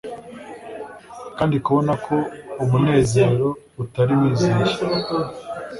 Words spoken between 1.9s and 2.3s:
ko